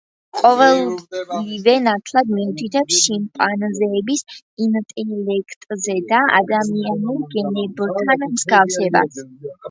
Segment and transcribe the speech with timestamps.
[0.37, 4.23] ყოველივე ნათლად მიუთითებს შიმპანზეების
[4.65, 9.21] ინტელექტზე და ადამიანურ გენებთან მსგავსებას.